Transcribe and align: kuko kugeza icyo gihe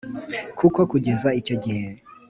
kuko 0.59 0.79
kugeza 0.91 1.27
icyo 1.39 1.55
gihe 1.63 1.85